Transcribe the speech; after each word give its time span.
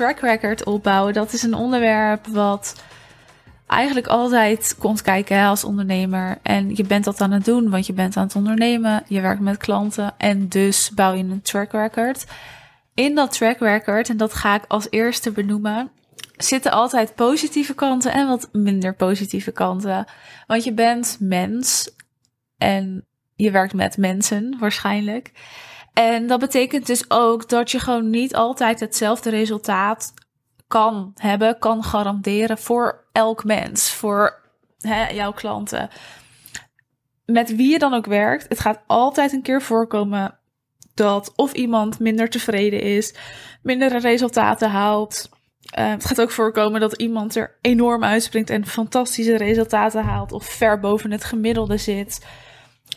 track 0.00 0.20
record 0.20 0.64
opbouwen, 0.64 1.12
dat 1.12 1.32
is 1.32 1.42
een 1.42 1.54
onderwerp 1.54 2.26
wat 2.26 2.82
eigenlijk 3.66 4.06
altijd 4.06 4.76
komt 4.78 5.02
kijken 5.02 5.44
als 5.44 5.64
ondernemer. 5.64 6.38
En 6.42 6.76
je 6.76 6.84
bent 6.84 7.04
dat 7.04 7.20
aan 7.20 7.30
het 7.30 7.44
doen, 7.44 7.70
want 7.70 7.86
je 7.86 7.92
bent 7.92 8.16
aan 8.16 8.26
het 8.26 8.36
ondernemen, 8.36 9.02
je 9.06 9.20
werkt 9.20 9.40
met 9.40 9.56
klanten 9.56 10.14
en 10.18 10.48
dus 10.48 10.90
bouw 10.94 11.12
je 11.14 11.22
een 11.22 11.42
track 11.42 11.72
record. 11.72 12.24
In 12.94 13.14
dat 13.14 13.32
track 13.32 13.58
record, 13.58 14.08
en 14.08 14.16
dat 14.16 14.34
ga 14.34 14.54
ik 14.54 14.64
als 14.68 14.86
eerste 14.90 15.30
benoemen, 15.30 15.90
zitten 16.36 16.72
altijd 16.72 17.14
positieve 17.14 17.74
kanten 17.74 18.12
en 18.12 18.28
wat 18.28 18.48
minder 18.52 18.94
positieve 18.94 19.52
kanten. 19.52 20.04
Want 20.46 20.64
je 20.64 20.72
bent 20.72 21.16
mens 21.20 21.90
en 22.58 23.06
je 23.36 23.50
werkt 23.50 23.74
met 23.74 23.96
mensen 23.96 24.56
waarschijnlijk. 24.58 25.32
En 25.92 26.26
dat 26.26 26.40
betekent 26.40 26.86
dus 26.86 27.10
ook 27.10 27.48
dat 27.48 27.70
je 27.70 27.78
gewoon 27.78 28.10
niet 28.10 28.34
altijd 28.34 28.80
hetzelfde 28.80 29.30
resultaat 29.30 30.14
kan 30.68 31.12
hebben, 31.14 31.58
kan 31.58 31.84
garanderen 31.84 32.58
voor 32.58 33.04
elk 33.12 33.44
mens, 33.44 33.90
voor 33.90 34.40
hè, 34.80 35.08
jouw 35.08 35.32
klanten. 35.32 35.88
Met 37.24 37.56
wie 37.56 37.70
je 37.70 37.78
dan 37.78 37.94
ook 37.94 38.06
werkt, 38.06 38.48
het 38.48 38.60
gaat 38.60 38.80
altijd 38.86 39.32
een 39.32 39.42
keer 39.42 39.62
voorkomen 39.62 40.38
dat 40.94 41.32
of 41.36 41.52
iemand 41.52 41.98
minder 41.98 42.28
tevreden 42.28 42.80
is, 42.80 43.14
mindere 43.62 43.98
resultaten 43.98 44.70
haalt. 44.70 45.28
Uh, 45.78 45.90
het 45.90 46.04
gaat 46.04 46.20
ook 46.20 46.30
voorkomen 46.30 46.80
dat 46.80 46.92
iemand 46.92 47.36
er 47.36 47.58
enorm 47.60 48.04
uitspringt 48.04 48.50
en 48.50 48.66
fantastische 48.66 49.36
resultaten 49.36 50.04
haalt 50.04 50.32
of 50.32 50.44
ver 50.44 50.80
boven 50.80 51.10
het 51.10 51.24
gemiddelde 51.24 51.76
zit. 51.76 52.26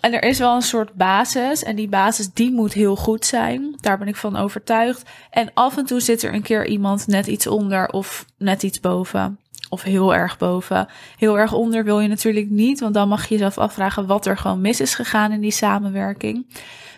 En 0.04 0.14
er 0.14 0.24
is 0.24 0.40
wel 0.40 0.56
een 0.56 0.62
soort 0.62 0.94
basis. 0.94 1.64
En 1.64 1.76
die 1.76 1.88
basis 1.88 2.34
die 2.34 2.52
moet 2.52 2.74
heel 2.74 2.96
goed 2.96 3.26
zijn. 3.26 3.76
Daar 3.82 3.98
ben 3.98 4.08
ik 4.08 4.16
van 4.16 4.36
overtuigd. 4.36 5.10
En 5.30 5.50
af 5.54 5.78
en 5.78 5.86
toe 5.86 6.00
zit 6.00 6.24
er 6.24 6.34
een 6.34 6.42
keer 6.42 6.68
iemand 6.68 7.08
net 7.08 7.28
iets 7.28 7.48
onder 7.48 7.90
of 7.90 8.26
net 8.38 8.64
iets 8.64 8.80
boven. 8.80 9.40
Of 9.70 9.82
heel 9.82 10.16
erg 10.16 10.38
boven. 10.38 10.88
Heel 11.18 11.38
erg 11.40 11.54
onder 11.54 11.84
wil 11.84 12.00
je 12.00 12.08
natuurlijk 12.08 12.50
niet. 12.50 12.80
Want 12.80 12.94
dan 12.94 13.08
mag 13.08 13.28
je 13.28 13.34
jezelf 13.34 13.58
afvragen 13.58 14.08
wat 14.08 14.26
er 14.26 14.38
gewoon 14.38 14.62
mis 14.62 14.80
is 14.80 14.96
gegaan 14.96 15.32
in 15.32 15.42
die 15.42 15.52
samenwerking. 15.52 16.48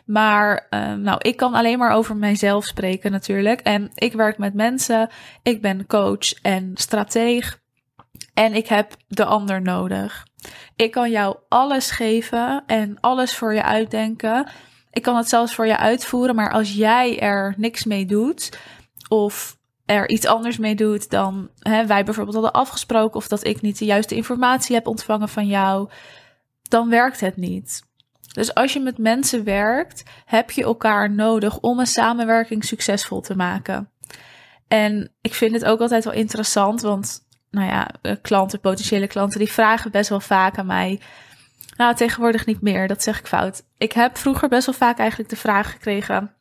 Maar 0.05 0.67
uh, 0.69 0.93
nou, 0.93 1.17
ik 1.21 1.37
kan 1.37 1.53
alleen 1.53 1.77
maar 1.77 1.91
over 1.91 2.15
mijzelf 2.15 2.65
spreken 2.65 3.11
natuurlijk. 3.11 3.59
En 3.59 3.91
ik 3.95 4.13
werk 4.13 4.37
met 4.37 4.53
mensen. 4.53 5.09
Ik 5.43 5.61
ben 5.61 5.85
coach 5.85 6.33
en 6.41 6.71
strateeg. 6.73 7.59
En 8.33 8.53
ik 8.53 8.67
heb 8.67 8.95
de 9.07 9.25
ander 9.25 9.61
nodig. 9.61 10.25
Ik 10.75 10.91
kan 10.91 11.11
jou 11.11 11.37
alles 11.49 11.91
geven 11.91 12.63
en 12.65 12.97
alles 12.99 13.35
voor 13.35 13.53
je 13.53 13.63
uitdenken. 13.63 14.47
Ik 14.91 15.01
kan 15.01 15.17
het 15.17 15.29
zelfs 15.29 15.55
voor 15.55 15.67
je 15.67 15.77
uitvoeren, 15.77 16.35
maar 16.35 16.51
als 16.51 16.73
jij 16.73 17.19
er 17.19 17.53
niks 17.57 17.83
mee 17.83 18.05
doet 18.05 18.59
of 19.07 19.57
er 19.85 20.09
iets 20.09 20.25
anders 20.25 20.57
mee 20.57 20.75
doet 20.75 21.09
dan 21.09 21.49
hè, 21.59 21.85
wij 21.85 22.03
bijvoorbeeld 22.03 22.35
hadden 22.35 22.53
afgesproken 22.53 23.15
of 23.15 23.27
dat 23.27 23.45
ik 23.45 23.61
niet 23.61 23.79
de 23.79 23.85
juiste 23.85 24.15
informatie 24.15 24.75
heb 24.75 24.87
ontvangen 24.87 25.29
van 25.29 25.47
jou, 25.47 25.89
dan 26.61 26.89
werkt 26.89 27.19
het 27.19 27.37
niet. 27.37 27.83
Dus 28.33 28.53
als 28.53 28.73
je 28.73 28.79
met 28.79 28.97
mensen 28.97 29.43
werkt, 29.43 30.03
heb 30.25 30.51
je 30.51 30.63
elkaar 30.63 31.11
nodig 31.11 31.59
om 31.59 31.79
een 31.79 31.87
samenwerking 31.87 32.65
succesvol 32.65 33.21
te 33.21 33.35
maken. 33.35 33.89
En 34.67 35.11
ik 35.21 35.33
vind 35.33 35.53
het 35.53 35.65
ook 35.65 35.79
altijd 35.79 36.03
wel 36.03 36.13
interessant, 36.13 36.81
want 36.81 37.24
nou 37.55 37.67
ja, 37.67 37.89
eh, 38.01 38.15
klanten, 38.21 38.59
potentiële 38.59 39.07
klanten, 39.07 39.39
die 39.39 39.51
vragen 39.51 39.91
best 39.91 40.09
wel 40.09 40.19
vaak 40.19 40.57
aan 40.57 40.65
mij. 40.65 40.99
Nou, 41.77 41.95
tegenwoordig 41.95 42.45
niet 42.45 42.61
meer, 42.61 42.87
dat 42.87 43.03
zeg 43.03 43.19
ik 43.19 43.27
fout. 43.27 43.63
Ik 43.77 43.91
heb 43.91 44.17
vroeger 44.17 44.49
best 44.49 44.65
wel 44.65 44.75
vaak 44.75 44.97
eigenlijk 44.97 45.29
de 45.29 45.35
vraag 45.35 45.71
gekregen: 45.71 46.33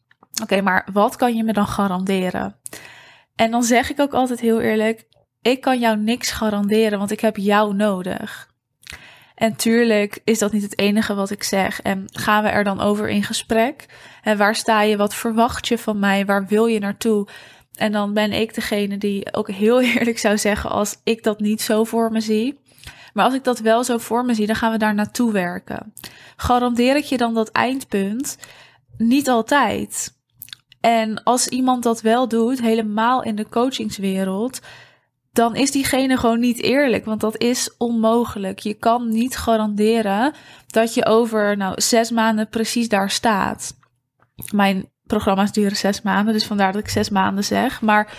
Oké, 0.43 0.61
maar 0.61 0.89
wat 0.93 1.17
kan 1.17 1.37
je 1.37 1.45
me 1.45 1.53
dan 1.53 1.67
garanderen? 1.67 2.57
En 3.35 3.51
dan 3.51 3.63
zeg 3.63 3.91
ik 3.91 4.01
ook 4.01 4.13
altijd 4.13 4.41
heel 4.41 4.61
eerlijk: 4.61 5.07
Ik 5.43 5.61
kan 5.61 5.79
jou 5.79 5.97
niks 5.97 6.31
garanderen, 6.31 6.99
want 6.99 7.11
ik 7.11 7.21
heb 7.21 7.37
jou 7.37 7.75
nodig. 7.75 8.53
En 9.35 9.57
tuurlijk 9.57 10.21
is 10.25 10.39
dat 10.39 10.53
niet 10.53 10.63
het 10.63 10.79
enige 10.79 11.15
wat 11.15 11.31
ik 11.31 11.43
zeg. 11.43 11.83
En 11.83 12.05
gaan 12.13 12.43
we 12.43 12.49
er 12.49 12.65
dan 12.65 12.81
over 12.81 13.09
in 13.09 13.23
gesprek? 13.23 13.87
En 14.23 14.37
waar 14.37 14.55
sta 14.55 14.83
je? 14.83 14.97
Wat 14.97 15.15
verwacht 15.15 15.69
je 15.69 15.79
van 15.79 15.99
mij? 15.99 16.27
Waar 16.27 16.47
wil 16.47 16.67
je 16.67 16.79
naartoe? 16.79 17.29
En 17.75 17.93
dan 17.93 18.13
ben 18.13 18.33
ik 18.33 18.55
degene 18.55 18.99
die 18.99 19.35
ook 19.35 19.51
heel 19.51 19.81
eerlijk 19.95 20.19
zou 20.19 20.39
zeggen 20.39 20.71
als 20.71 20.97
ik 21.05 21.23
dat 21.23 21.41
niet 21.41 21.63
zo 21.63 21.85
voor 21.85 22.11
me 22.11 22.21
zie. 22.21 22.59
Maar 23.13 23.25
als 23.25 23.35
ik 23.35 23.45
dat 23.45 23.59
wel 23.59 23.85
zo 23.85 23.99
voor 23.99 24.25
me 24.25 24.35
zie, 24.35 24.47
dan 24.47 24.57
gaan 24.57 24.73
we 24.73 24.79
daar 24.79 24.95
naartoe 24.95 25.33
werken. 25.33 25.93
Garandeer 26.37 26.97
ik 26.97 27.05
je 27.05 27.17
dan 27.17 27.35
dat 27.35 27.51
eindpunt? 27.51 28.39
Niet 28.97 29.29
altijd. 29.29 30.13
En 30.81 31.23
als 31.23 31.49
iemand 31.49 31.83
dat 31.83 32.01
wel 32.01 32.29
doet, 32.29 32.61
helemaal 32.61 33.23
in 33.23 33.37
de 33.37 33.49
coachingswereld, 33.49 34.61
dan 35.33 35.57
is 35.57 35.71
diegene 35.71 36.17
gewoon 36.17 36.41
niet 36.41 36.63
eerlijk. 36.63 37.05
Want 37.05 37.21
dat 37.21 37.39
is 37.39 37.75
onmogelijk. 37.79 38.59
Je 38.59 38.75
kan 38.75 39.09
niet 39.09 39.37
garanderen 39.37 40.33
dat 40.67 40.95
je 40.95 41.07
over 41.07 41.57
nou, 41.57 41.81
zes 41.81 42.11
maanden 42.11 42.49
precies 42.49 42.89
daar 42.89 43.11
staat. 43.11 43.77
Mijn 44.53 44.93
programma's 45.07 45.53
duren 45.53 45.77
zes 45.77 46.03
maanden, 46.03 46.33
dus 46.33 46.47
vandaar 46.47 46.73
dat 46.73 46.81
ik 46.81 46.89
zes 46.89 47.11
maanden 47.11 47.45
zeg. 47.45 47.81
Maar 47.81 48.13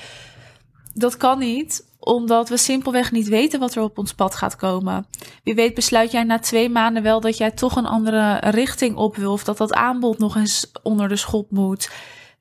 dat 0.94 1.18
kan 1.18 1.40
niet, 1.40 1.86
omdat 2.00 2.50
we 2.50 2.58
simpelweg 2.58 3.12
niet 3.12 3.28
weten 3.28 3.60
wat 3.60 3.76
er 3.76 3.82
op 3.82 3.98
ons 3.98 4.14
pad 4.14 4.36
gaat 4.36 4.56
komen. 4.56 5.06
Wie 5.44 5.56
weet 5.56 5.74
besluit 5.74 6.12
jij 6.12 6.24
na 6.24 6.40
twee 6.40 6.70
maanden 6.70 7.04
wel 7.04 7.20
dat 7.20 7.38
jij 7.38 7.52
toch 7.52 7.76
een 7.76 7.86
andere 7.86 8.38
richting 8.40 8.96
op 8.96 9.16
wil, 9.16 9.32
of 9.32 9.44
dat 9.44 9.58
dat 9.58 9.74
aanbod 9.74 10.18
nog 10.18 10.36
eens 10.36 10.72
onder 10.84 11.08
de 11.08 11.16
schop 11.16 11.52
moet. 11.52 11.92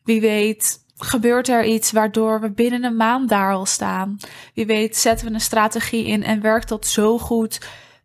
Wie 0.04 0.20
weet 0.20 0.82
gebeurt 0.96 1.48
er 1.48 1.64
iets 1.64 1.92
waardoor 1.92 2.40
we 2.40 2.50
binnen 2.50 2.84
een 2.84 2.96
maand 2.96 3.28
daar 3.28 3.52
al 3.52 3.66
staan. 3.66 4.16
Wie 4.54 4.66
weet 4.66 4.96
zetten 4.96 5.26
we 5.26 5.34
een 5.34 5.40
strategie 5.40 6.06
in 6.06 6.22
en 6.22 6.40
werkt 6.40 6.68
dat 6.68 6.86
zo 6.86 7.18
goed 7.18 7.60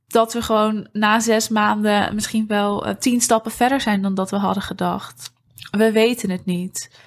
dat 0.07 0.33
we 0.33 0.41
gewoon 0.41 0.87
na 0.91 1.19
zes 1.19 1.49
maanden 1.49 2.15
misschien 2.15 2.47
wel 2.47 2.85
eh, 2.85 2.95
tien 2.95 3.21
stappen 3.21 3.51
verder 3.51 3.81
zijn 3.81 4.01
dan 4.01 4.13
dat 4.13 4.29
we 4.29 4.37
hadden 4.37 4.63
gedacht. 4.63 5.31
We 5.71 5.91
weten 5.91 6.29
het 6.29 6.45
niet. 6.45 6.99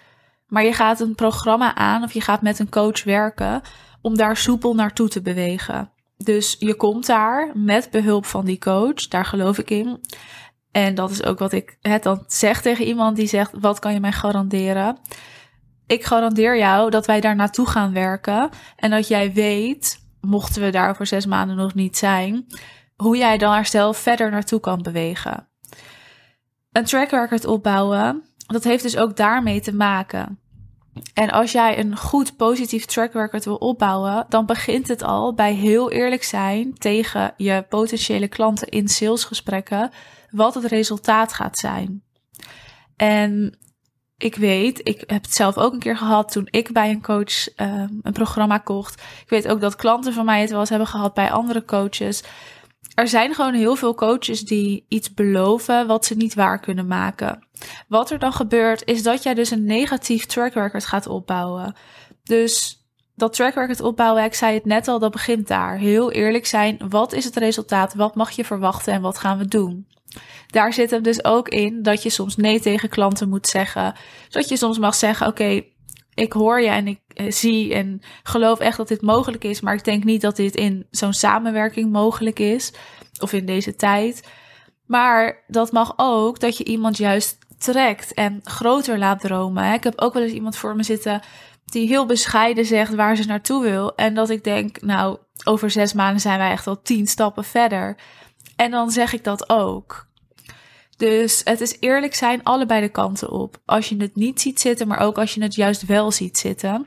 Maar 0.47 0.65
je 0.65 0.73
gaat 0.73 1.01
een 1.01 1.15
programma 1.15 1.75
aan 1.75 2.03
of 2.03 2.13
je 2.13 2.21
gaat 2.21 2.43
met 2.43 2.59
een 2.59 2.71
coach 2.71 3.05
werken 3.05 3.63
om 4.01 4.17
daar 4.17 4.37
soepel 4.37 4.75
naartoe 4.75 5.09
te 5.09 5.23
bewegen. 5.23 5.91
Dus 6.17 6.57
je 6.59 6.75
komt 6.75 7.07
daar 7.07 7.51
met 7.55 7.91
behulp 7.91 8.27
van 8.27 8.45
die 8.45 8.59
coach, 8.59 9.09
daar 9.09 9.25
geloof 9.25 9.59
ik 9.59 9.71
in. 9.71 10.01
En 10.71 10.95
dat 10.95 11.11
is 11.11 11.25
ook 11.25 11.39
wat 11.39 11.53
ik 11.53 11.77
het 11.81 12.03
dan 12.03 12.25
zeg 12.27 12.63
tegen 12.63 12.85
iemand 12.85 13.17
die 13.17 13.27
zegt: 13.27 13.51
Wat 13.61 13.79
kan 13.79 13.93
je 13.93 14.01
mij 14.01 14.13
garanderen? 14.13 14.99
Ik 15.87 16.05
garandeer 16.05 16.59
jou 16.59 16.91
dat 16.91 17.07
wij 17.07 17.21
daar 17.21 17.37
naartoe 17.37 17.67
gaan 17.67 17.93
werken 17.93 18.51
en 18.77 18.91
dat 18.91 19.09
jij 19.09 19.33
weet, 19.33 19.99
mochten 20.21 20.63
we 20.63 20.71
daar 20.71 20.91
over 20.91 21.07
zes 21.07 21.27
maanden 21.27 21.57
nog 21.57 21.75
niet 21.75 21.97
zijn, 21.97 22.47
hoe 22.97 23.17
jij 23.17 23.39
dan 23.39 23.67
zelf 23.67 23.97
verder 23.99 24.31
naartoe 24.31 24.61
kan 24.61 24.83
bewegen. 24.83 25.49
Een 26.73 26.85
track 26.85 27.11
record 27.11 27.45
opbouwen 27.45 28.25
dat 28.53 28.65
heeft 28.65 28.83
dus 28.83 28.97
ook 28.97 29.17
daarmee 29.17 29.61
te 29.61 29.75
maken. 29.75 30.39
En 31.15 31.31
als 31.31 31.53
jij 31.53 31.79
een 31.79 31.97
goed 31.97 32.37
positief 32.37 32.85
track 32.85 33.13
record 33.13 33.45
wil 33.45 33.57
opbouwen, 33.57 34.27
dan 34.29 34.47
begint 34.47 34.89
het 34.89 35.03
al 35.03 35.35
bij 35.35 35.55
heel 35.55 35.91
eerlijk 35.91 36.23
zijn 36.23 36.75
tegen 36.75 37.35
je 37.37 37.65
potentiële 37.69 38.29
klanten 38.29 38.69
in 38.69 38.89
salesgesprekken 38.89 39.91
wat 40.31 40.55
het 40.55 40.65
resultaat 40.65 41.33
gaat 41.33 41.59
zijn. 41.59 42.03
En 42.97 43.59
ik 44.17 44.35
weet, 44.35 44.81
ik 44.89 45.05
heb 45.07 45.23
het 45.23 45.35
zelf 45.35 45.59
ook 45.59 45.73
een 45.73 45.79
keer 45.79 45.97
gehad 45.97 46.33
toen 46.33 46.49
ik 46.51 46.73
bij 46.73 46.91
een 46.91 47.03
coach 47.03 47.49
um, 47.57 48.01
een 48.03 48.13
programma 48.13 48.59
kocht. 48.59 49.03
Ik 49.23 49.29
weet 49.29 49.49
ook 49.49 49.61
dat 49.61 49.77
klanten 49.77 50.13
van 50.13 50.25
mij 50.25 50.41
het 50.41 50.51
wel 50.51 50.61
eens 50.61 50.69
hebben 50.69 50.89
gehad 50.89 51.15
bij 51.15 51.31
andere 51.31 51.65
coaches 51.65 52.23
er 52.95 53.09
zijn 53.09 53.35
gewoon 53.35 53.55
heel 53.55 53.77
veel 53.77 53.95
coaches 53.95 54.41
die 54.41 54.85
iets 54.89 55.15
beloven 55.15 55.87
wat 55.87 56.05
ze 56.05 56.15
niet 56.15 56.35
waar 56.35 56.61
kunnen 56.61 56.87
maken. 56.87 57.47
Wat 57.89 58.11
er 58.11 58.19
dan 58.19 58.33
gebeurt, 58.33 58.85
is 58.85 59.03
dat 59.03 59.23
jij 59.23 59.35
dus 59.35 59.51
een 59.51 59.65
negatief 59.65 60.27
track 60.27 60.53
record 60.53 60.85
gaat 60.85 61.07
opbouwen. 61.07 61.77
Dus 62.23 62.83
dat 63.15 63.33
track 63.33 63.55
record 63.55 63.81
opbouwen, 63.81 64.25
ik 64.25 64.35
zei 64.35 64.55
het 64.55 64.65
net 64.65 64.89
al, 64.89 64.99
dat 64.99 65.13
begint 65.13 65.49
daar. 65.49 65.79
Heel 65.79 66.13
eerlijk 66.13 66.47
zijn, 66.47 66.81
wat 66.89 67.13
is 67.13 67.25
het 67.25 67.37
resultaat? 67.37 67.95
Wat 67.95 68.15
mag 68.15 68.31
je 68.31 68.45
verwachten 68.45 68.93
en 68.93 69.01
wat 69.01 69.19
gaan 69.19 69.39
we 69.39 69.47
doen? 69.47 69.87
Daar 70.47 70.73
zit 70.73 70.91
hem 70.91 71.03
dus 71.03 71.25
ook 71.25 71.49
in 71.49 71.83
dat 71.83 72.03
je 72.03 72.11
soms 72.11 72.37
nee 72.37 72.61
tegen 72.61 72.89
klanten 72.89 73.29
moet 73.29 73.47
zeggen. 73.47 73.95
Dat 74.29 74.49
je 74.49 74.57
soms 74.57 74.79
mag 74.79 74.95
zeggen, 74.95 75.27
oké, 75.27 75.63
ik 76.15 76.33
hoor 76.33 76.61
je 76.61 76.69
en 76.69 76.87
ik 76.87 77.01
eh, 77.15 77.31
zie 77.31 77.75
en 77.75 78.01
geloof 78.23 78.59
echt 78.59 78.77
dat 78.77 78.89
dit 78.89 79.03
mogelijk 79.03 79.45
is. 79.45 79.61
Maar 79.61 79.75
ik 79.75 79.85
denk 79.85 80.05
niet 80.05 80.21
dat 80.21 80.37
dit 80.37 80.57
in 80.57 80.87
zo'n 80.91 81.13
samenwerking 81.13 81.93
mogelijk 81.93 82.39
is. 82.39 82.73
Of 83.21 83.33
in 83.33 83.47
deze 83.47 83.75
tijd. 83.77 84.29
Maar 84.87 85.45
dat 85.47 85.73
mag 85.73 85.93
ook 85.97 86.41
dat 86.41 86.57
je 86.57 86.65
iemand 86.65 86.97
juist 86.97 87.39
trekt 87.59 88.15
en 88.15 88.41
groter 88.43 88.99
laat 88.99 89.21
dromen. 89.21 89.73
Ik 89.73 89.85
heb 89.85 90.01
ook 90.01 90.15
wel 90.15 90.23
eens 90.23 90.33
iemand 90.33 90.57
voor 90.57 90.77
me 90.77 90.83
zitten 90.83 91.21
die 91.65 91.87
heel 91.87 92.07
bescheiden 92.07 92.65
zegt 92.65 92.95
waar 92.95 93.17
ze 93.17 93.27
naartoe 93.27 93.63
wil. 93.63 93.95
En 93.95 94.15
dat 94.15 94.31
ik 94.31 94.45
denk, 94.45 94.81
nou, 94.81 95.19
over 95.45 95.71
zes 95.71 95.93
maanden 95.93 96.21
zijn 96.21 96.39
wij 96.39 96.51
echt 96.51 96.67
al 96.67 96.83
tien 96.83 97.07
stappen 97.07 97.45
verder. 97.45 97.97
En 98.57 98.71
dan 98.71 98.91
zeg 98.91 99.13
ik 99.13 99.25
dat 99.25 99.51
ook. 99.51 100.07
Dus 101.03 101.41
het 101.45 101.61
is 101.61 101.77
eerlijk 101.81 102.15
zijn 102.15 102.43
allebei 102.43 102.81
de 102.81 102.89
kanten 102.89 103.31
op. 103.31 103.61
Als 103.65 103.89
je 103.89 103.97
het 103.97 104.17
niet 104.17 104.41
ziet 104.41 104.61
zitten, 104.61 104.89
maar 104.89 104.99
ook 104.99 105.19
als 105.19 105.35
je 105.35 105.43
het 105.43 105.55
juist 105.55 105.87
wel 105.87 106.11
ziet 106.13 106.39
zitten. 106.39 106.87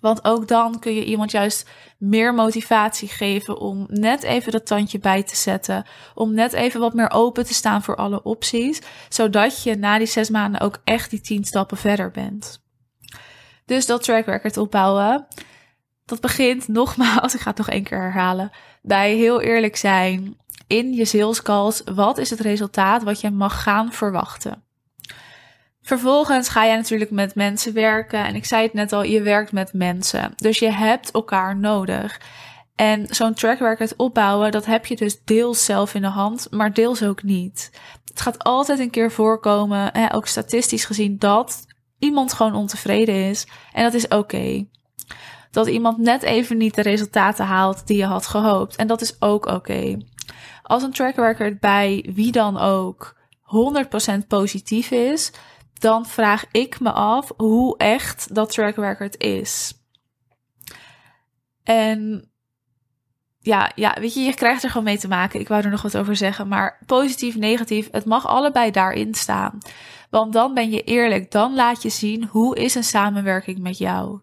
Want 0.00 0.24
ook 0.24 0.48
dan 0.48 0.78
kun 0.78 0.94
je 0.94 1.04
iemand 1.04 1.30
juist 1.30 1.68
meer 1.98 2.34
motivatie 2.34 3.08
geven 3.08 3.58
om 3.58 3.86
net 3.88 4.22
even 4.22 4.52
dat 4.52 4.66
tandje 4.66 4.98
bij 4.98 5.22
te 5.22 5.36
zetten. 5.36 5.86
Om 6.14 6.34
net 6.34 6.52
even 6.52 6.80
wat 6.80 6.94
meer 6.94 7.10
open 7.10 7.46
te 7.46 7.54
staan 7.54 7.82
voor 7.82 7.96
alle 7.96 8.22
opties. 8.22 8.80
Zodat 9.08 9.62
je 9.62 9.76
na 9.76 9.98
die 9.98 10.06
zes 10.06 10.30
maanden 10.30 10.60
ook 10.60 10.80
echt 10.84 11.10
die 11.10 11.20
tien 11.20 11.44
stappen 11.44 11.76
verder 11.76 12.10
bent. 12.10 12.62
Dus 13.64 13.86
dat 13.86 14.02
track 14.02 14.26
record 14.26 14.56
opbouwen. 14.56 15.26
Dat 16.04 16.20
begint 16.20 16.68
nogmaals, 16.78 17.34
ik 17.34 17.40
ga 17.40 17.48
het 17.48 17.58
nog 17.58 17.68
één 17.68 17.84
keer 17.84 17.98
herhalen. 17.98 18.50
Bij 18.82 19.14
heel 19.14 19.40
eerlijk 19.40 19.76
zijn 19.76 20.38
in 20.70 20.92
je 20.92 21.04
sales. 21.04 21.82
Wat 21.94 22.18
is 22.18 22.30
het 22.30 22.40
resultaat 22.40 23.02
wat 23.02 23.20
je 23.20 23.30
mag 23.30 23.62
gaan 23.62 23.92
verwachten? 23.92 24.62
Vervolgens 25.82 26.48
ga 26.48 26.64
je 26.64 26.76
natuurlijk 26.76 27.10
met 27.10 27.34
mensen 27.34 27.72
werken. 27.72 28.24
En 28.24 28.34
ik 28.34 28.44
zei 28.44 28.62
het 28.62 28.72
net 28.72 28.92
al, 28.92 29.02
je 29.02 29.22
werkt 29.22 29.52
met 29.52 29.72
mensen. 29.72 30.32
Dus 30.36 30.58
je 30.58 30.70
hebt 30.70 31.10
elkaar 31.10 31.56
nodig. 31.56 32.20
En 32.74 33.06
zo'n 33.08 33.34
track 33.34 33.58
record 33.58 33.96
opbouwen, 33.96 34.50
dat 34.50 34.66
heb 34.66 34.86
je 34.86 34.96
dus 34.96 35.24
deels 35.24 35.64
zelf 35.64 35.94
in 35.94 36.02
de 36.02 36.08
hand, 36.08 36.46
maar 36.50 36.72
deels 36.72 37.02
ook 37.02 37.22
niet. 37.22 37.70
Het 38.04 38.20
gaat 38.20 38.44
altijd 38.44 38.78
een 38.78 38.90
keer 38.90 39.10
voorkomen, 39.10 39.90
hè, 39.92 40.14
ook 40.14 40.26
statistisch 40.26 40.84
gezien, 40.84 41.18
dat 41.18 41.66
iemand 41.98 42.32
gewoon 42.32 42.54
ontevreden 42.54 43.14
is. 43.14 43.46
En 43.72 43.82
dat 43.82 43.94
is 43.94 44.08
oké. 44.08 44.66
Dat 45.50 45.66
iemand 45.66 45.98
net 45.98 46.22
even 46.22 46.56
niet 46.56 46.74
de 46.74 46.82
resultaten 46.82 47.44
haalt 47.44 47.86
die 47.86 47.96
je 47.96 48.04
had 48.04 48.26
gehoopt. 48.26 48.76
En 48.76 48.86
dat 48.86 49.00
is 49.00 49.22
ook 49.22 49.46
oké. 49.46 49.98
Als 50.70 50.82
een 50.82 50.92
track 50.92 51.16
record 51.16 51.60
bij 51.60 52.08
wie 52.14 52.32
dan 52.32 52.58
ook 52.58 53.16
100% 54.22 54.26
positief 54.28 54.90
is, 54.90 55.32
dan 55.72 56.06
vraag 56.06 56.44
ik 56.50 56.80
me 56.80 56.92
af 56.92 57.32
hoe 57.36 57.76
echt 57.76 58.34
dat 58.34 58.52
track 58.52 58.76
record 58.76 59.22
is. 59.22 59.74
En 61.62 62.30
ja, 63.38 63.72
ja, 63.74 63.96
weet 64.00 64.14
je, 64.14 64.20
je 64.20 64.34
krijgt 64.34 64.62
er 64.62 64.68
gewoon 64.68 64.84
mee 64.84 64.98
te 64.98 65.08
maken. 65.08 65.40
Ik 65.40 65.48
wou 65.48 65.62
er 65.62 65.70
nog 65.70 65.82
wat 65.82 65.96
over 65.96 66.16
zeggen, 66.16 66.48
maar 66.48 66.82
positief, 66.86 67.36
negatief, 67.36 67.88
het 67.90 68.04
mag 68.04 68.26
allebei 68.26 68.70
daarin 68.70 69.14
staan. 69.14 69.58
Want 70.10 70.32
dan 70.32 70.54
ben 70.54 70.70
je 70.70 70.82
eerlijk, 70.82 71.30
dan 71.30 71.54
laat 71.54 71.82
je 71.82 71.90
zien 71.90 72.26
hoe 72.26 72.56
is 72.56 72.74
een 72.74 72.84
samenwerking 72.84 73.58
met 73.58 73.78
jou. 73.78 74.20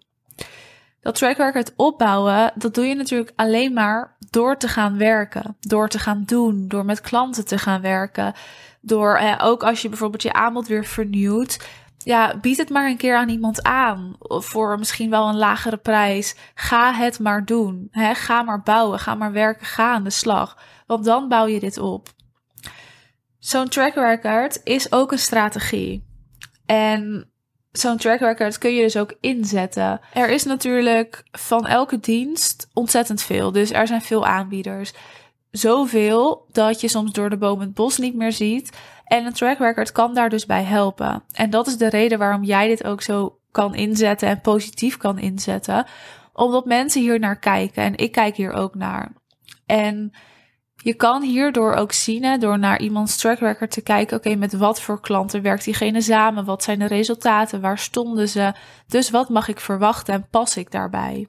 Dat 1.02 1.16
track 1.16 1.38
record 1.38 1.74
opbouwen, 1.76 2.52
dat 2.56 2.74
doe 2.74 2.86
je 2.86 2.96
natuurlijk 2.96 3.32
alleen 3.36 3.74
maar 3.74 4.18
door 4.30 4.58
te 4.58 4.68
gaan 4.68 4.98
werken, 4.98 5.58
door 5.60 5.90
te 5.90 6.00
gaan 6.00 6.24
doen, 6.26 6.68
door 6.68 6.86
met 6.86 7.02
klanten 7.02 7.46
te 7.46 7.58
gaan 7.58 7.82
werken. 7.82 8.34
Door 8.82 9.16
eh, 9.16 9.36
ook 9.42 9.64
als 9.64 9.82
je 9.82 9.90
bijvoorbeeld 9.90 10.24
je 10.24 10.34
aanbod 10.34 10.68
weer 10.68 10.86
vernieuwt. 10.86 11.68
Ja, 11.98 12.38
bied 12.38 12.58
het 12.58 12.70
maar 12.70 12.90
een 12.90 12.98
keer 12.98 13.16
aan 13.16 13.30
iemand 13.30 13.64
aan. 13.64 14.16
Voor 14.20 14.80
misschien 14.80 15.10
wel 15.10 15.28
een 15.28 15.38
lagere 15.38 15.78
prijs. 15.78 16.36
Ga 16.54 16.94
het 16.94 17.20
maar 17.20 17.46
doen. 17.46 17.88
Ga 17.92 18.44
maar 18.44 18.62
bouwen. 18.62 19.00
Ga 19.00 19.16
maar 19.16 19.32
werken. 19.32 19.66
Ga 19.66 19.94
aan 19.94 20.04
de 20.04 20.10
slag. 20.10 20.58
Want 20.86 21.06
dan 21.06 21.28
bouw 21.28 21.46
je 21.46 21.60
dit 21.60 21.78
op. 21.78 22.10
Zo'n 23.40 23.68
track 23.68 23.94
record 23.94 24.62
is 24.64 24.92
ook 24.92 25.12
een 25.12 25.20
strategie. 25.20 26.06
En 26.66 27.32
zo'n 27.80 27.98
track 27.98 28.20
record 28.20 28.58
kun 28.58 28.74
je 28.74 28.82
dus 28.82 28.98
ook 28.98 29.14
inzetten. 29.20 30.00
Er 30.14 30.30
is 30.30 30.44
natuurlijk 30.44 31.24
van 31.32 31.66
elke 31.66 32.00
dienst 32.00 32.68
ontzettend 32.74 33.22
veel. 33.22 33.52
Dus 33.52 33.72
er 33.72 33.88
zijn 33.88 34.02
veel 34.02 34.26
aanbieders 34.26 34.94
zoveel 35.52 36.46
dat 36.52 36.82
je 36.82 36.88
soms 36.88 37.12
door 37.12 37.30
de 37.30 37.38
boom 37.38 37.60
het 37.60 37.74
bos 37.74 37.98
niet 37.98 38.16
meer 38.16 38.32
ziet. 38.32 38.78
En 39.04 39.26
een 39.26 39.34
track 39.34 39.58
record 39.58 39.92
kan 39.92 40.14
daar 40.14 40.30
dus 40.30 40.46
bij 40.46 40.64
helpen. 40.64 41.24
En 41.32 41.50
dat 41.50 41.68
is 41.68 41.78
de 41.78 41.90
reden 41.90 42.20
waarom 42.20 42.44
jij 42.44 42.68
dit 42.68 42.84
ook 42.84 43.02
zo 43.02 43.40
kan 43.52 43.76
inzetten 43.76 44.28
en 44.28 44.42
positief 44.42 44.98
kan 44.98 45.20
inzetten. 45.20 45.86
Omdat 46.34 46.66
mensen 46.66 47.02
hier 47.02 47.20
naar 47.20 47.40
kijken 47.40 47.84
en 47.84 47.98
ik 47.98 48.12
kijk 48.12 48.36
hier 48.36 48.52
ook 48.52 48.76
naar. 48.76 49.12
En 49.66 50.12
je 50.88 50.94
kan 50.94 51.22
hierdoor 51.22 51.74
ook 51.74 51.92
zien, 51.92 52.40
door 52.40 52.60
naar 52.60 52.80
iemands 52.80 53.18
track 53.18 53.40
record 53.40 53.72
te 53.72 53.82
kijken, 53.82 54.18
oké, 54.18 54.36
met 54.36 54.54
wat 54.54 54.82
voor 54.82 55.02
klanten 55.02 55.42
werkt 55.42 55.64
diegene 55.64 56.02
samen? 56.02 56.46
Wat 56.46 56.64
zijn 56.64 56.80
de 56.80 56.86
resultaten? 56.86 57.62
Waar 57.62 57.78
stonden 57.78 58.30
ze? 58.30 58.54
Dus 58.88 59.10
wat 59.10 59.30
mag 59.30 59.48
ik 59.48 59.60
verwachten 59.60 60.14
en 60.14 60.28
pas 60.30 60.58
ik 60.58 60.72
daarbij? 60.72 61.28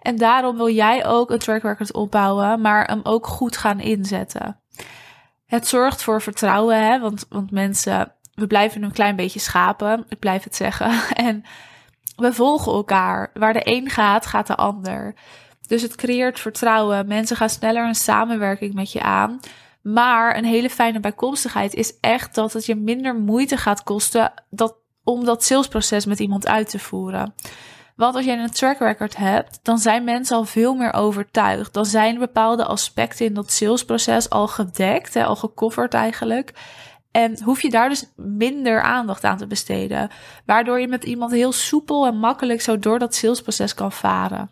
En 0.00 0.16
daarom 0.16 0.56
wil 0.56 0.70
jij 0.70 1.06
ook 1.06 1.30
een 1.30 1.38
track 1.38 1.62
record 1.62 1.92
opbouwen, 1.92 2.60
maar 2.60 2.84
hem 2.86 3.00
ook 3.02 3.26
goed 3.26 3.56
gaan 3.56 3.80
inzetten. 3.80 4.60
Het 5.46 5.66
zorgt 5.66 6.02
voor 6.02 6.22
vertrouwen, 6.22 6.86
hè? 6.86 7.00
Want, 7.00 7.26
want 7.28 7.50
mensen, 7.50 8.12
we 8.34 8.46
blijven 8.46 8.82
een 8.82 8.92
klein 8.92 9.16
beetje 9.16 9.40
schapen, 9.40 10.04
ik 10.08 10.18
blijf 10.18 10.44
het 10.44 10.56
zeggen. 10.56 10.90
En 11.26 11.44
we 12.16 12.32
volgen 12.32 12.72
elkaar. 12.72 13.30
Waar 13.34 13.52
de 13.52 13.60
een 13.64 13.90
gaat, 13.90 14.26
gaat 14.26 14.46
de 14.46 14.56
ander. 14.56 15.14
Dus 15.66 15.82
het 15.82 15.94
creëert 15.94 16.40
vertrouwen. 16.40 17.06
Mensen 17.06 17.36
gaan 17.36 17.50
sneller 17.50 17.86
een 17.86 17.94
samenwerking 17.94 18.74
met 18.74 18.92
je 18.92 19.02
aan. 19.02 19.40
Maar 19.82 20.36
een 20.36 20.44
hele 20.44 20.70
fijne 20.70 21.00
bijkomstigheid 21.00 21.74
is 21.74 21.98
echt 22.00 22.34
dat 22.34 22.52
het 22.52 22.66
je 22.66 22.74
minder 22.74 23.14
moeite 23.14 23.56
gaat 23.56 23.82
kosten 23.82 24.32
dat, 24.50 24.76
om 25.02 25.24
dat 25.24 25.44
salesproces 25.44 26.06
met 26.06 26.18
iemand 26.18 26.46
uit 26.46 26.70
te 26.70 26.78
voeren. 26.78 27.34
Want 27.96 28.14
als 28.14 28.24
jij 28.24 28.38
een 28.38 28.50
track 28.50 28.78
record 28.78 29.16
hebt, 29.16 29.58
dan 29.62 29.78
zijn 29.78 30.04
mensen 30.04 30.36
al 30.36 30.44
veel 30.44 30.74
meer 30.74 30.92
overtuigd. 30.92 31.74
Dan 31.74 31.86
zijn 31.86 32.18
bepaalde 32.18 32.64
aspecten 32.64 33.26
in 33.26 33.34
dat 33.34 33.50
salesproces 33.50 34.30
al 34.30 34.48
gedekt, 34.48 35.14
hè, 35.14 35.24
al 35.24 35.36
gecoverd 35.36 35.94
eigenlijk. 35.94 36.52
En 37.10 37.42
hoef 37.42 37.62
je 37.62 37.70
daar 37.70 37.88
dus 37.88 38.12
minder 38.16 38.82
aandacht 38.82 39.24
aan 39.24 39.36
te 39.36 39.46
besteden. 39.46 40.10
Waardoor 40.46 40.80
je 40.80 40.88
met 40.88 41.04
iemand 41.04 41.32
heel 41.32 41.52
soepel 41.52 42.06
en 42.06 42.18
makkelijk 42.18 42.60
zo 42.60 42.78
door 42.78 42.98
dat 42.98 43.14
salesproces 43.14 43.74
kan 43.74 43.92
varen. 43.92 44.50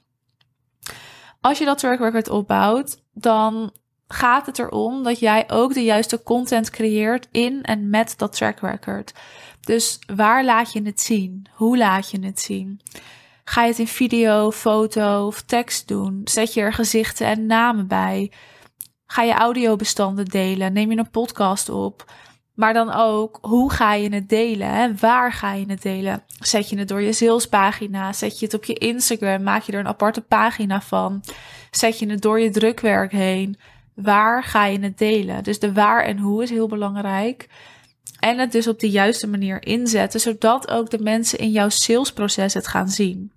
Als 1.43 1.59
je 1.59 1.65
dat 1.65 1.79
track 1.79 1.99
record 1.99 2.29
opbouwt, 2.29 3.03
dan 3.13 3.73
gaat 4.09 4.47
het 4.47 4.59
erom 4.59 5.03
dat 5.03 5.19
jij 5.19 5.51
ook 5.51 5.75
de 5.75 5.85
juiste 5.85 6.23
content 6.23 6.71
creëert 6.71 7.29
in 7.31 7.63
en 7.63 7.91
met 7.91 8.15
dat 8.17 8.33
track 8.33 8.61
record. 8.61 9.13
Dus 9.61 9.99
waar 10.15 10.45
laat 10.45 10.73
je 10.73 10.83
het 10.83 11.01
zien? 11.01 11.47
Hoe 11.53 11.79
laat 11.79 12.11
je 12.11 12.25
het 12.25 12.41
zien? 12.41 12.81
Ga 13.45 13.63
je 13.63 13.69
het 13.69 13.79
in 13.79 13.87
video, 13.87 14.51
foto 14.51 15.27
of 15.27 15.43
tekst 15.43 15.89
doen? 15.89 16.21
Zet 16.25 16.55
je 16.55 16.61
er 16.61 16.73
gezichten 16.73 17.27
en 17.27 17.47
namen 17.47 17.87
bij? 17.87 18.33
Ga 19.07 19.23
je 19.23 19.33
audiobestanden 19.33 20.25
delen? 20.25 20.73
Neem 20.73 20.91
je 20.91 20.99
een 20.99 21.11
podcast 21.11 21.69
op? 21.69 22.13
Maar 22.55 22.73
dan 22.73 22.93
ook, 22.93 23.39
hoe 23.41 23.73
ga 23.73 23.95
je 23.95 24.09
het 24.15 24.29
delen? 24.29 24.69
Hè? 24.69 24.95
Waar 24.95 25.33
ga 25.33 25.53
je 25.53 25.65
het 25.69 25.83
delen? 25.83 26.23
Zet 26.41 26.69
je 26.69 26.79
het 26.79 26.89
door 26.89 27.03
je 27.03 27.13
salespagina? 27.13 28.13
Zet 28.13 28.39
je 28.39 28.45
het 28.45 28.55
op 28.55 28.65
je 28.65 28.75
Instagram? 28.75 29.43
Maak 29.43 29.63
je 29.63 29.73
er 29.73 29.79
een 29.79 29.87
aparte 29.87 30.21
pagina 30.21 30.81
van? 30.81 31.23
Zet 31.71 31.99
je 31.99 32.11
het 32.11 32.23
door 32.23 32.41
je 32.41 32.51
drukwerk 32.51 33.13
heen? 33.13 33.57
Waar 33.95 34.43
ga 34.43 34.67
je 34.67 34.79
het 34.79 34.99
delen? 34.99 35.43
Dus 35.43 35.59
de 35.59 35.73
waar 35.73 36.05
en 36.05 36.19
hoe 36.19 36.43
is 36.43 36.51
heel 36.51 36.69
belangrijk. 36.69 37.49
En 38.19 38.39
het 38.39 38.53
dus 38.53 38.69
op 38.69 38.81
de 38.81 38.91
juiste 38.91 39.27
manier 39.27 39.67
inzetten, 39.67 40.21
zodat 40.21 40.71
ook 40.71 40.91
de 40.91 40.99
mensen 40.99 41.39
in 41.39 41.51
jouw 41.51 41.69
salesproces 41.69 42.55
het 42.55 42.67
gaan 42.67 42.89
zien. 42.89 43.33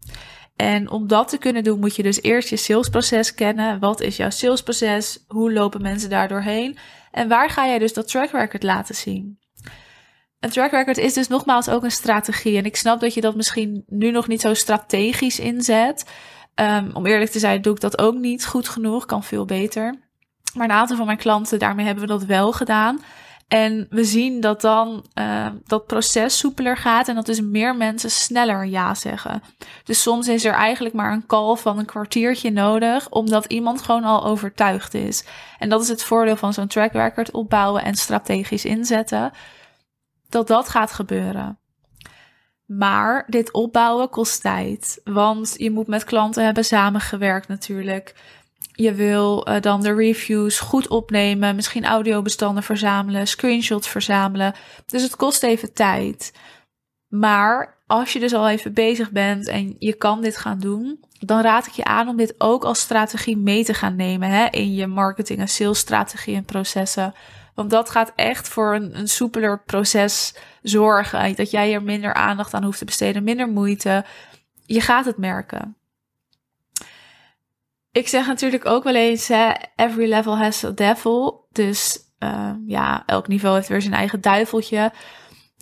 En 0.56 0.90
om 0.90 1.08
dat 1.08 1.28
te 1.28 1.38
kunnen 1.38 1.64
doen, 1.64 1.80
moet 1.80 1.96
je 1.96 2.04
dus 2.04 2.22
eerst 2.22 2.50
je 2.50 2.58
salesproces 2.58 3.34
kennen. 3.34 3.80
Wat 3.80 4.02
is 4.02 4.18
jouw 4.18 4.30
salesproces? 4.30 5.24
Hoe 5.28 5.54
lopen 5.54 5.82
mensen 5.82 6.10
daar 6.10 6.28
doorheen? 6.28 6.78
En 7.16 7.28
waar 7.28 7.50
ga 7.50 7.68
jij 7.68 7.80
dus 7.80 7.94
dat 7.94 8.08
track 8.08 8.32
record 8.32 8.64
laten 8.64 8.96
zien? 8.96 9.40
Een 10.40 10.50
track 10.50 10.72
record 10.72 10.98
is 10.98 11.14
dus 11.14 11.28
nogmaals 11.28 11.70
ook 11.70 11.84
een 11.84 11.92
strategie. 11.92 12.58
En 12.58 12.66
ik 12.66 12.76
snap 12.76 13.00
dat 13.00 13.14
je 13.14 13.22
dat 13.22 13.36
misschien 13.36 13.84
nu 13.88 14.12
nog 14.12 14.28
niet 14.28 14.42
zo 14.42 14.54
strategisch 14.54 15.40
inzet. 15.40 16.06
Um, 16.56 16.90
om 16.94 17.06
eerlijk 17.06 17.32
te 17.32 17.40
zijn, 17.40 17.62
doe 17.62 17.74
ik 17.74 17.80
dat 17.80 18.00
ook 18.00 18.16
niet 18.16 18.46
goed 18.46 18.70
genoeg. 18.70 19.06
Kan 19.06 19.24
veel 19.24 19.46
beter. 19.46 19.96
Maar 20.54 20.66
een 20.66 20.76
aantal 20.76 20.98
van 20.98 21.06
mijn 21.06 21.18
klanten, 21.18 21.60
daarmee 21.60 21.86
hebben 21.86 22.04
we 22.04 22.10
dat 22.10 22.24
wel 22.24 22.52
gedaan. 22.52 23.04
En 23.48 23.88
we 23.90 24.04
zien 24.04 24.42
dat 24.42 24.62
dan 24.62 25.06
uh, 25.20 25.48
dat 25.66 25.86
proces 25.86 26.38
soepeler 26.38 26.78
gaat 26.78 27.08
en 27.08 27.16
dat 27.16 27.26
dus 27.26 27.42
meer 27.42 27.76
mensen 27.76 28.12
sneller 28.12 28.66
ja 28.66 28.94
zeggen. 28.94 29.42
Dus 29.84 30.02
soms 30.02 30.28
is 30.28 30.46
er 30.46 30.54
eigenlijk 30.54 30.96
maar 30.96 31.12
een 31.12 31.26
call 31.26 31.56
van 31.56 31.80
een 31.80 31.86
kwartiertje 31.86 32.52
nodig, 32.52 33.10
omdat 33.10 33.46
iemand 33.46 33.82
gewoon 33.82 34.04
al 34.04 34.26
overtuigd 34.26 34.94
is. 34.94 35.26
En 35.60 35.70
dat 35.70 35.82
is 35.82 35.88
het 35.88 36.04
voordeel 36.04 36.36
van 36.36 36.54
zo'n 36.54 36.68
track 36.68 36.92
record 36.92 37.32
opbouwen 37.32 37.84
en 37.84 37.96
strategisch 37.96 38.66
inzetten. 38.66 39.32
Dat 40.30 40.48
dat 40.48 40.70
gaat 40.70 40.92
gebeuren. 40.92 41.60
Maar 42.66 43.24
dit 43.28 43.54
opbouwen 43.54 44.10
kost 44.10 44.42
tijd. 44.42 45.02
Want 45.04 45.54
je 45.58 45.72
moet 45.72 45.88
met 45.88 46.04
klanten 46.04 46.46
hebben 46.46 46.66
samengewerkt 46.66 47.48
natuurlijk. 47.48 48.16
Je 48.72 48.94
wil 48.94 49.48
uh, 49.50 49.62
dan 49.62 49.82
de 49.82 49.94
reviews 49.94 50.60
goed 50.60 50.88
opnemen, 50.88 51.56
misschien 51.56 51.86
audiobestanden 51.86 52.64
verzamelen, 52.64 53.28
screenshots 53.28 53.88
verzamelen. 53.88 54.54
Dus 54.88 55.02
het 55.02 55.16
kost 55.16 55.44
even 55.44 55.74
tijd. 55.74 56.34
Maar 57.08 57.84
als 57.88 58.14
je 58.14 58.20
dus 58.20 58.34
al 58.34 58.50
even 58.50 58.74
bezig 58.74 59.12
bent 59.12 59.48
en 59.48 59.76
je 59.80 59.94
kan 59.94 60.22
dit 60.22 60.38
gaan 60.38 60.60
doen, 60.60 61.00
dan 61.20 61.42
raad 61.42 61.68
ik 61.68 61.74
je 61.74 61.84
aan 61.84 62.08
om 62.08 62.18
dit 62.18 62.36
ook 62.38 62.64
als 62.64 62.80
strategie 62.80 63.38
mee 63.38 63.64
te 63.64 63.74
gaan 63.74 63.96
nemen 63.96 64.30
hè, 64.30 64.46
in 64.50 64.74
je 64.74 64.88
marketing 64.88 65.40
en 65.40 65.48
sales 65.48 65.80
strategie 65.80 66.36
en 66.36 66.46
processen. 66.46 67.14
Want 67.56 67.70
dat 67.70 67.90
gaat 67.90 68.14
echt 68.16 68.48
voor 68.48 68.76
een, 68.76 68.98
een 68.98 69.08
soepeler 69.08 69.64
proces 69.64 70.36
zorgen. 70.62 71.36
Dat 71.36 71.52
jij 71.52 71.74
er 71.74 71.84
minder 71.84 72.14
aandacht 72.14 72.54
aan 72.54 72.64
hoeft 72.64 72.78
te 72.78 72.86
besteden, 72.86 73.24
minder 73.24 73.48
moeite. 73.48 74.06
je 74.66 74.82
gaat 74.82 75.06
het 75.06 75.18
merken. 75.18 75.78
Ik 77.96 78.08
zeg 78.08 78.28
natuurlijk 78.28 78.66
ook 78.66 78.84
wel 78.84 78.96
eens, 78.96 79.30
every 79.76 80.10
level 80.10 80.38
has 80.38 80.64
a 80.64 80.72
devil. 80.72 81.48
Dus 81.52 82.00
uh, 82.20 82.52
ja, 82.66 83.04
elk 83.06 83.28
niveau 83.28 83.56
heeft 83.56 83.68
weer 83.68 83.82
zijn 83.82 83.94
eigen 83.94 84.22
duiveltje. 84.22 84.92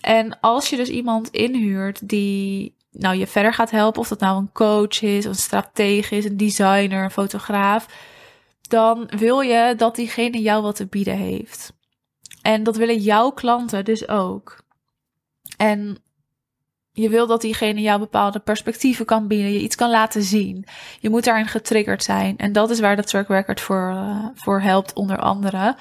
En 0.01 0.39
als 0.39 0.69
je 0.69 0.75
dus 0.75 0.89
iemand 0.89 1.29
inhuurt 1.29 2.09
die 2.09 2.75
nou, 2.91 3.15
je 3.15 3.27
verder 3.27 3.53
gaat 3.53 3.71
helpen, 3.71 4.01
of 4.01 4.07
dat 4.07 4.19
nou 4.19 4.37
een 4.37 4.51
coach 4.51 5.01
is, 5.01 5.25
een 5.25 5.35
stratege 5.35 6.15
is, 6.15 6.25
een 6.25 6.37
designer, 6.37 7.03
een 7.03 7.11
fotograaf, 7.11 7.87
dan 8.61 9.09
wil 9.17 9.39
je 9.39 9.73
dat 9.77 9.95
diegene 9.95 10.41
jou 10.41 10.61
wat 10.61 10.75
te 10.75 10.85
bieden 10.85 11.17
heeft. 11.17 11.73
En 12.41 12.63
dat 12.63 12.77
willen 12.77 12.97
jouw 12.97 13.31
klanten 13.31 13.85
dus 13.85 14.07
ook. 14.07 14.63
En 15.57 15.97
je 16.93 17.09
wil 17.09 17.27
dat 17.27 17.41
diegene 17.41 17.81
jou 17.81 17.99
bepaalde 17.99 18.39
perspectieven 18.39 19.05
kan 19.05 19.27
bieden, 19.27 19.51
je 19.51 19.59
iets 19.59 19.75
kan 19.75 19.89
laten 19.89 20.23
zien. 20.23 20.65
Je 20.99 21.09
moet 21.09 21.23
daarin 21.23 21.47
getriggerd 21.47 22.03
zijn. 22.03 22.37
En 22.37 22.51
dat 22.51 22.69
is 22.69 22.79
waar 22.79 22.95
de 22.95 23.03
track 23.03 23.27
record 23.27 23.61
voor, 23.61 23.91
uh, 23.95 24.25
voor 24.35 24.61
helpt, 24.61 24.93
onder 24.93 25.17
andere. 25.17 25.75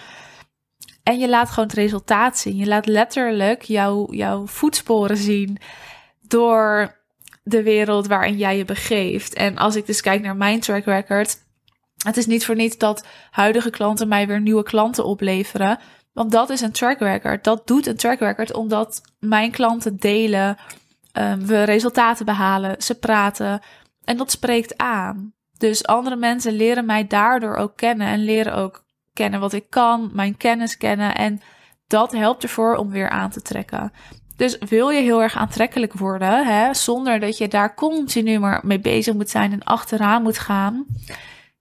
En 1.03 1.19
je 1.19 1.29
laat 1.29 1.49
gewoon 1.49 1.69
het 1.69 1.79
resultaat 1.79 2.39
zien. 2.39 2.57
Je 2.57 2.67
laat 2.67 2.87
letterlijk 2.87 3.63
jouw, 3.63 4.13
jouw 4.13 4.47
voetsporen 4.47 5.17
zien 5.17 5.59
door 6.21 6.97
de 7.43 7.63
wereld 7.63 8.07
waarin 8.07 8.37
jij 8.37 8.57
je 8.57 8.65
begeeft. 8.65 9.35
En 9.35 9.57
als 9.57 9.77
ik 9.77 9.87
dus 9.87 10.01
kijk 10.01 10.23
naar 10.23 10.37
mijn 10.37 10.61
track 10.61 10.85
record, 10.85 11.39
het 12.05 12.17
is 12.17 12.27
niet 12.27 12.45
voor 12.45 12.57
niets 12.57 12.79
dat 12.79 13.07
huidige 13.31 13.71
klanten 13.71 14.09
mij 14.09 14.27
weer 14.27 14.41
nieuwe 14.41 14.63
klanten 14.63 15.05
opleveren. 15.05 15.79
Want 16.13 16.31
dat 16.31 16.51
is 16.51 16.61
een 16.61 16.73
track 16.73 16.99
record. 16.99 17.45
Dat 17.45 17.67
doet 17.67 17.87
een 17.87 17.97
track 17.97 18.19
record 18.19 18.53
omdat 18.53 19.01
mijn 19.19 19.51
klanten 19.51 19.97
delen, 19.97 20.57
um, 21.13 21.47
we 21.47 21.63
resultaten 21.63 22.25
behalen, 22.25 22.83
ze 22.83 22.99
praten. 22.99 23.61
En 24.05 24.17
dat 24.17 24.31
spreekt 24.31 24.77
aan. 24.79 25.33
Dus 25.59 25.87
andere 25.87 26.17
mensen 26.17 26.53
leren 26.53 26.87
mij 26.87 27.07
daardoor 27.07 27.57
ook 27.57 27.77
kennen 27.77 28.07
en 28.07 28.25
leren 28.25 28.55
ook 28.55 28.85
kennen 29.13 29.41
wat 29.41 29.53
ik 29.53 29.71
kan, 29.71 30.11
mijn 30.13 30.37
kennis 30.37 30.77
kennen. 30.77 31.15
En 31.15 31.41
dat 31.87 32.13
helpt 32.13 32.43
ervoor 32.43 32.77
om 32.77 32.91
weer 32.91 33.09
aan 33.09 33.31
te 33.31 33.43
trekken. 33.43 33.93
Dus 34.37 34.59
wil 34.59 34.91
je 34.91 35.01
heel 35.01 35.23
erg 35.23 35.37
aantrekkelijk 35.37 35.93
worden, 35.93 36.47
hè, 36.47 36.75
zonder 36.75 37.21
dat 37.21 37.39
je 37.39 37.49
daar 37.49 37.75
continu 37.75 38.39
maar 38.39 38.61
mee 38.65 38.81
bezig 38.81 39.15
moet 39.15 39.31
zijn 39.31 39.53
en 39.53 39.63
achteraan 39.63 40.23
moet 40.23 40.39
gaan, 40.39 40.87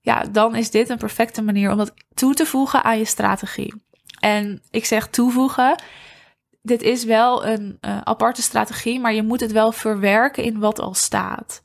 ja, 0.02 0.24
dan 0.30 0.54
is 0.54 0.70
dit 0.70 0.88
een 0.88 0.98
perfecte 0.98 1.42
manier 1.42 1.70
om 1.70 1.76
dat 1.76 1.94
toe 2.14 2.34
te 2.34 2.46
voegen 2.46 2.84
aan 2.84 2.98
je 2.98 3.04
strategie. 3.04 3.82
En 4.20 4.62
ik 4.70 4.84
zeg 4.84 5.08
toevoegen. 5.08 5.82
Dit 6.62 6.82
is 6.82 7.04
wel 7.04 7.46
een 7.46 7.78
uh, 7.80 8.00
aparte 8.00 8.42
strategie, 8.42 9.00
maar 9.00 9.14
je 9.14 9.22
moet 9.22 9.40
het 9.40 9.52
wel 9.52 9.72
verwerken 9.72 10.44
in 10.44 10.58
wat 10.58 10.80
al 10.80 10.94
staat. 10.94 11.62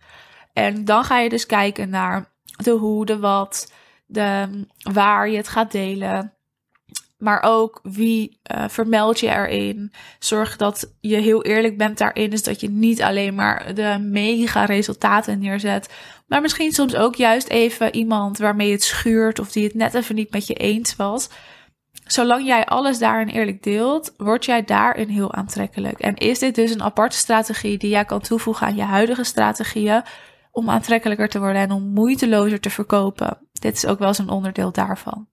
En 0.54 0.86
dan 0.86 1.04
ga 1.04 1.20
je 1.20 1.30
dus 1.30 1.46
kijken 1.46 1.89
naar 1.89 2.32
de 2.63 2.72
hoe, 2.72 3.06
de 3.06 3.20
wat, 3.20 3.72
de 4.06 4.48
waar 4.94 5.30
je 5.30 5.38
het 5.38 5.48
gaat 5.48 5.72
delen. 5.72 6.34
Maar 7.18 7.42
ook 7.42 7.80
wie 7.84 8.39
uh, 8.51 8.63
vermeld 8.68 9.20
je 9.20 9.27
erin. 9.27 9.92
Zorg 10.20 10.56
dat 10.56 10.94
je 11.00 11.16
heel 11.16 11.44
eerlijk 11.44 11.77
bent 11.77 11.98
daarin. 11.98 12.30
Dus 12.30 12.44
dat 12.44 12.60
je 12.60 12.70
niet 12.70 13.01
alleen 13.01 13.36
maar 13.36 13.75
de 13.75 13.98
mega 14.01 14.66
resultaten 14.66 15.39
neerzet. 15.39 15.94
Maar 16.27 16.42
misschien 16.42 16.72
soms 16.72 16.96
ook 16.96 17.16
juist 17.16 17.48
even 17.48 17.96
iemand 17.96 18.38
waarmee 18.38 18.72
het 18.72 18.84
schuurt. 18.84 19.39
Of 19.39 19.51
die 19.51 19.63
het 19.63 19.74
net 19.74 19.94
even 19.94 20.16
niet 20.16 20.32
met 20.32 20.48
je 20.48 20.54
eens 20.54 20.96
was. 20.96 21.30
Zolang 22.08 22.46
jij 22.46 22.66
alles 22.66 23.00
daarin 23.00 23.28
eerlijk 23.28 23.64
deelt, 23.64 24.14
word 24.18 24.46
jij 24.46 24.64
daarin 24.64 25.10
heel 25.10 25.34
aantrekkelijk. 25.34 26.00
En 26.00 26.16
is 26.16 26.40
dit 26.40 26.56
dus 26.56 26.72
een 26.72 26.84
aparte 26.84 27.18
strategie 27.18 27.78
die 27.78 27.90
jij 27.90 28.06
kan 28.06 28.22
toevoegen 28.22 28.68
aan 28.68 28.76
je 28.76 28.82
huidige 28.82 29.24
strategieën 29.24 30.04
om 30.52 30.70
aantrekkelijker 30.70 31.30
te 31.30 31.40
worden 31.40 31.62
en 31.62 31.72
om 31.72 31.84
moeitelozer 31.84 32.60
te 32.60 32.70
verkopen? 32.70 33.38
Dit 33.52 33.76
is 33.76 33.86
ook 33.86 34.00
wel 34.00 34.08
eens 34.08 34.18
een 34.18 34.30
onderdeel 34.30 34.72
daarvan. 34.72 35.28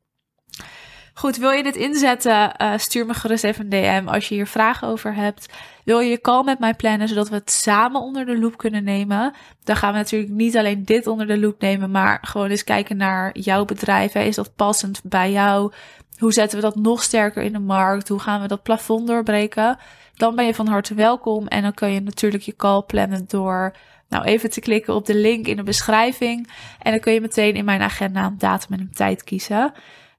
Goed, 1.16 1.36
wil 1.36 1.50
je 1.50 1.62
dit 1.62 1.76
inzetten? 1.76 2.52
Uh, 2.62 2.72
stuur 2.76 3.06
me 3.06 3.14
gerust 3.14 3.44
even 3.44 3.64
een 3.64 3.70
DM 3.70 4.08
als 4.08 4.28
je 4.28 4.34
hier 4.34 4.46
vragen 4.46 4.88
over 4.88 5.14
hebt. 5.14 5.52
Wil 5.84 6.00
je 6.00 6.10
je 6.10 6.20
call 6.20 6.44
met 6.44 6.58
mij 6.58 6.74
plannen, 6.74 7.08
zodat 7.08 7.28
we 7.28 7.34
het 7.34 7.50
samen 7.50 8.00
onder 8.00 8.26
de 8.26 8.38
loep 8.38 8.56
kunnen 8.56 8.84
nemen? 8.84 9.32
Dan 9.64 9.76
gaan 9.76 9.92
we 9.92 9.98
natuurlijk 9.98 10.32
niet 10.32 10.56
alleen 10.56 10.84
dit 10.84 11.06
onder 11.06 11.26
de 11.26 11.38
loep 11.38 11.60
nemen, 11.60 11.90
maar 11.90 12.18
gewoon 12.22 12.48
eens 12.48 12.64
kijken 12.64 12.96
naar 12.96 13.38
jouw 13.38 13.64
bedrijf. 13.64 14.12
Hè. 14.12 14.20
Is 14.20 14.34
dat 14.34 14.54
passend 14.56 15.00
bij 15.04 15.32
jou? 15.32 15.72
Hoe 16.18 16.32
zetten 16.32 16.58
we 16.58 16.64
dat 16.64 16.76
nog 16.76 17.02
sterker 17.02 17.42
in 17.42 17.52
de 17.52 17.58
markt? 17.58 18.08
Hoe 18.08 18.20
gaan 18.20 18.40
we 18.40 18.48
dat 18.48 18.62
plafond 18.62 19.06
doorbreken? 19.06 19.78
Dan 20.16 20.34
ben 20.34 20.46
je 20.46 20.54
van 20.54 20.66
harte 20.66 20.94
welkom 20.94 21.46
en 21.46 21.62
dan 21.62 21.74
kun 21.74 21.92
je 21.92 22.00
natuurlijk 22.00 22.42
je 22.42 22.56
call 22.56 22.82
plannen 22.82 23.24
door 23.28 23.76
nou 24.08 24.24
even 24.24 24.50
te 24.50 24.60
klikken 24.60 24.94
op 24.94 25.06
de 25.06 25.14
link 25.14 25.46
in 25.46 25.56
de 25.56 25.62
beschrijving. 25.62 26.50
En 26.78 26.90
dan 26.90 27.00
kun 27.00 27.12
je 27.12 27.20
meteen 27.20 27.54
in 27.54 27.64
mijn 27.64 27.80
agenda 27.80 28.24
een 28.24 28.38
datum 28.38 28.72
en 28.72 28.80
een 28.80 28.94
tijd 28.94 29.24
kiezen. 29.24 29.72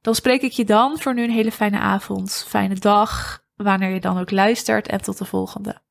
Dan 0.05 0.15
spreek 0.15 0.41
ik 0.41 0.51
je 0.51 0.65
dan 0.65 0.99
voor 0.99 1.13
nu 1.13 1.23
een 1.23 1.29
hele 1.29 1.51
fijne 1.51 1.79
avond, 1.79 2.45
fijne 2.47 2.75
dag, 2.75 3.41
wanneer 3.55 3.89
je 3.89 3.99
dan 3.99 4.17
ook 4.17 4.31
luistert 4.31 4.87
en 4.87 5.01
tot 5.01 5.17
de 5.17 5.25
volgende. 5.25 5.81